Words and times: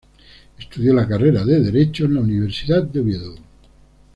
Estudió 0.57 0.95
la 0.95 1.07
carrera 1.07 1.45
de 1.45 1.59
Derecho 1.59 2.05
en 2.05 2.15
la 2.15 2.21
Universidad 2.21 2.81
de 2.85 3.01
Oviedo. 3.01 3.35